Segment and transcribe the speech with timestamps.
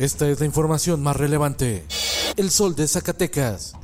[0.00, 1.84] Esta es la información más relevante.
[2.38, 3.74] El sol de Zacatecas.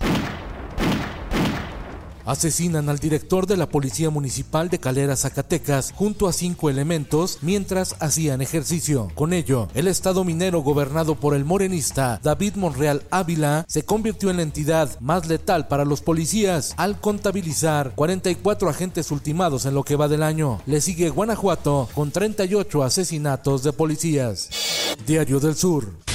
[2.25, 7.97] Asesinan al director de la Policía Municipal de Calera, Zacatecas, junto a cinco elementos mientras
[8.01, 9.13] hacían ejercicio.
[9.15, 14.39] Con ello, el estado minero gobernado por el morenista David Monreal Ávila se convirtió en
[14.39, 19.97] la entidad más letal para los policías al contabilizar 44 agentes ultimados en lo que
[19.97, 20.63] va del año.
[20.65, 24.49] Le sigue Guanajuato con 38 asesinatos de policías.
[25.07, 26.06] Diario del Sur.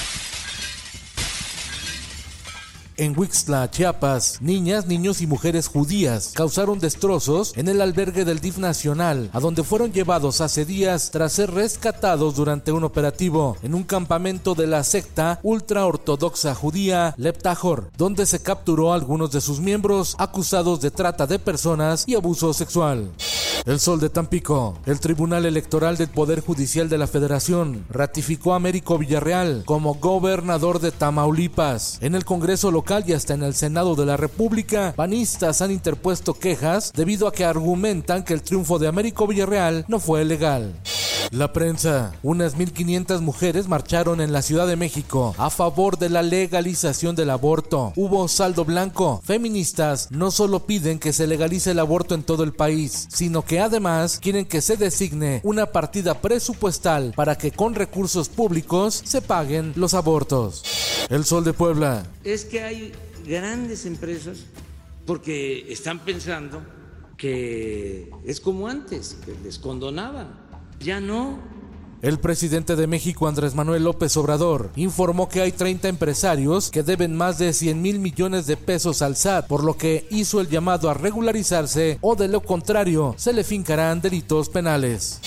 [3.02, 8.60] En Wixla, Chiapas, niñas, niños y mujeres judías causaron destrozos en el albergue del DIF
[8.60, 13.86] Nacional, a donde fueron llevados hace días tras ser rescatados durante un operativo en un
[13.86, 20.16] campamento de la secta ultraortodoxa judía Leptajor, donde se capturó a algunos de sus miembros
[20.20, 23.10] acusados de trata de personas y abuso sexual.
[23.66, 24.80] El Sol de Tampico.
[24.88, 30.80] El Tribunal Electoral del Poder Judicial de la Federación ratificó a Américo Villarreal como gobernador
[30.80, 32.00] de Tamaulipas.
[32.02, 36.34] En el Congreso local y hasta en el Senado de la República, panistas han interpuesto
[36.34, 40.74] quejas debido a que argumentan que el triunfo de Américo Villarreal no fue legal.
[41.32, 42.12] La prensa.
[42.24, 47.30] Unas 1.500 mujeres marcharon en la Ciudad de México a favor de la legalización del
[47.30, 47.94] aborto.
[47.96, 49.22] Hubo saldo blanco.
[49.24, 53.62] Feministas no solo piden que se legalice el aborto en todo el país, sino que
[53.62, 59.72] además quieren que se designe una partida presupuestal para que con recursos públicos se paguen
[59.78, 60.66] los abortos.
[61.10, 62.04] El Sol de Puebla.
[62.26, 62.92] Es que hay
[63.26, 64.40] grandes empresas
[65.06, 66.62] porque están pensando
[67.16, 70.41] que es como antes, que les condonaban.
[70.84, 71.38] Ya no.
[72.02, 77.16] El presidente de México, Andrés Manuel López Obrador, informó que hay 30 empresarios que deben
[77.16, 80.90] más de 100 mil millones de pesos al SAT, por lo que hizo el llamado
[80.90, 85.20] a regularizarse o de lo contrario se le fincarán delitos penales.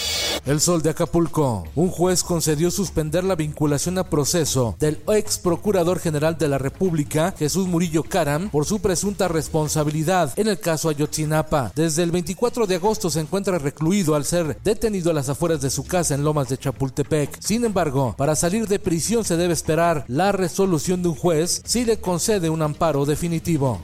[0.46, 1.64] El Sol de Acapulco.
[1.74, 7.34] Un juez concedió suspender la vinculación a proceso del ex procurador general de la República,
[7.38, 11.72] Jesús Murillo Caram, por su presunta responsabilidad en el caso Ayotzinapa.
[11.74, 15.70] Desde el 24 de agosto se encuentra recluido al ser detenido a las afueras de
[15.70, 17.40] su casa en Lomas de Chapultepec.
[17.40, 21.86] Sin embargo, para salir de prisión se debe esperar la resolución de un juez si
[21.86, 23.80] le concede un amparo definitivo.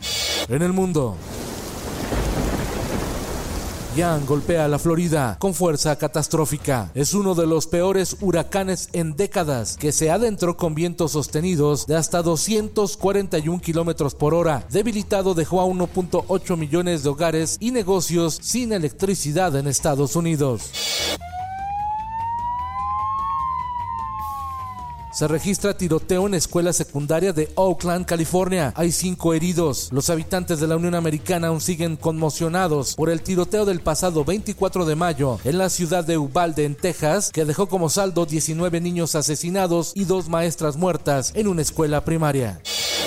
[0.50, 1.16] En el mundo.
[3.96, 6.92] Ian golpea a la Florida con fuerza catastrófica.
[6.94, 11.96] Es uno de los peores huracanes en décadas que se adentró con vientos sostenidos de
[11.96, 14.64] hasta 241 kilómetros por hora.
[14.70, 20.70] Debilitado dejó a 1.8 millones de hogares y negocios sin electricidad en Estados Unidos.
[25.20, 28.72] Se registra tiroteo en escuela secundaria de Oakland, California.
[28.74, 29.90] Hay cinco heridos.
[29.92, 34.86] Los habitantes de la Unión Americana aún siguen conmocionados por el tiroteo del pasado 24
[34.86, 39.14] de mayo en la ciudad de Uvalde, en Texas, que dejó como saldo 19 niños
[39.14, 42.58] asesinados y dos maestras muertas en una escuela primaria.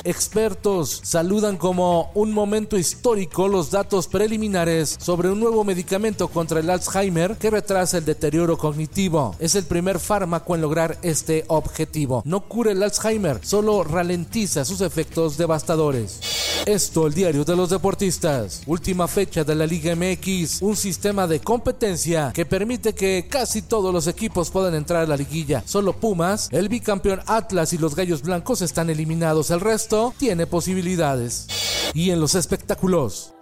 [0.06, 6.70] Expertos saludan como un momento histórico los datos preliminares sobre un nuevo medicamento contra el
[6.70, 9.34] Alzheimer que retrasa el deterioro cognitivo.
[9.40, 12.22] Es el primer fármaco en lograr este objetivo.
[12.26, 16.20] No cura el Alzheimer, solo ralentiza sus efectos devastadores.
[16.66, 18.62] Esto, el diario de los deportistas.
[18.68, 23.94] Última fecha de la Liga MX, un sistema de competencia que permite que casi todos
[23.94, 25.62] los equipos puedan entrar a la liguilla.
[25.66, 29.52] Solo Pumas, el bicampeón Atlas y los Gallos Blancos están eliminados.
[29.52, 31.48] El resto tiene posibilidades.
[31.94, 33.34] Y en los espectáculos.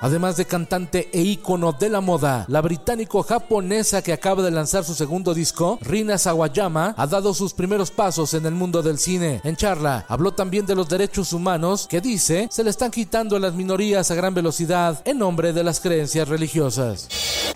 [0.00, 4.94] Además de cantante e ícono de la moda, la británico-japonesa que acaba de lanzar su
[4.94, 9.40] segundo disco, Rina Sawayama, ha dado sus primeros pasos en el mundo del cine.
[9.44, 13.40] En charla, habló también de los derechos humanos que dice se le están quitando a
[13.40, 17.08] las minorías a gran velocidad en nombre de las creencias religiosas.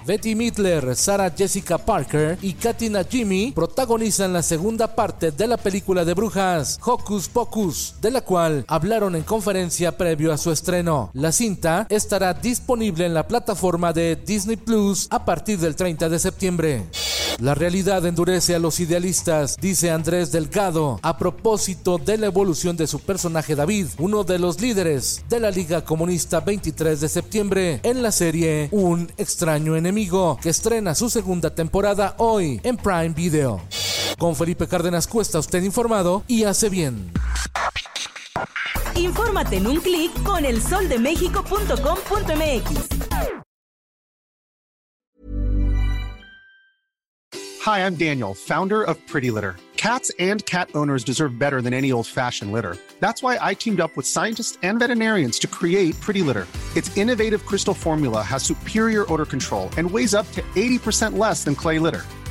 [0.05, 6.05] Betty Midler, Sarah Jessica Parker y Katina Jimmy protagonizan la segunda parte de la película
[6.05, 11.11] de brujas Hocus Pocus, de la cual hablaron en conferencia previo a su estreno.
[11.15, 11.87] La cinta
[12.33, 16.83] disponible en la plataforma de Disney Plus a partir del 30 de septiembre.
[17.41, 22.87] La realidad endurece a los idealistas, dice Andrés Delgado, a propósito de la evolución de
[22.87, 28.03] su personaje David, uno de los líderes de la Liga Comunista 23 de septiembre, en
[28.03, 33.61] la serie Un extraño enemigo, que estrena su segunda temporada hoy en Prime Video.
[34.19, 37.11] Con Felipe Cárdenas Cuesta, usted informado y hace bien.
[38.97, 42.89] Infórmate en un clic con elsoldemexico.com.mx.
[47.63, 49.57] Hi, I'm Daniel, founder of Pretty Litter.
[49.77, 52.77] Cats and cat owners deserve better than any old-fashioned litter.
[53.01, 56.47] That's why I teamed up with scientists and veterinarians to create Pretty Litter.
[56.77, 61.55] Its innovative crystal formula has superior odor control and weighs up to 80% less than
[61.55, 62.03] clay litter.